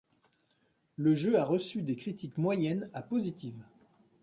[0.97, 3.63] Le jeu a reçu des critiques moyennes à positives.